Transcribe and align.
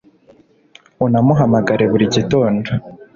unamuhamagare 1.05 1.83
buri 1.91 2.05
gitondo 2.15 2.69